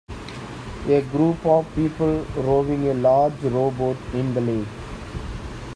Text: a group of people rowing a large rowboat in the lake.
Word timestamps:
a 0.89 0.99
group 1.11 1.45
of 1.45 1.75
people 1.75 2.25
rowing 2.37 2.87
a 2.89 2.93
large 2.95 3.39
rowboat 3.43 3.97
in 4.15 4.33
the 4.33 4.41
lake. 4.41 4.67